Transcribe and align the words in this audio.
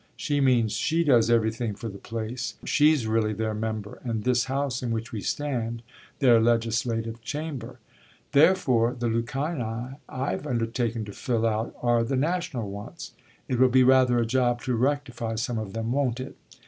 She 0.17 0.41
means 0.41 0.71
she 0.73 1.03
does 1.03 1.29
everything 1.29 1.75
for 1.75 1.87
the 1.87 1.99
place; 1.99 2.55
she's 2.65 3.05
really 3.05 3.33
their 3.33 3.53
member 3.53 3.99
and 4.03 4.23
this 4.23 4.45
house 4.45 4.81
in 4.81 4.89
which 4.89 5.11
we 5.11 5.21
stand 5.21 5.83
their 6.17 6.41
legislative 6.41 7.21
chamber. 7.21 7.77
Therefore 8.31 8.95
the 8.97 9.07
lacunae 9.09 9.97
I've 10.09 10.47
undertaken 10.47 11.05
to 11.05 11.11
fill 11.11 11.45
out 11.45 11.75
are 11.83 12.03
the 12.03 12.15
national 12.17 12.71
wants. 12.71 13.11
It 13.47 13.59
will 13.59 13.69
be 13.69 13.83
rather 13.83 14.17
a 14.17 14.25
job 14.25 14.63
to 14.63 14.73
rectify 14.73 15.35
some 15.35 15.59
of 15.59 15.73
them, 15.73 15.91
won't 15.91 16.19
it? 16.19 16.35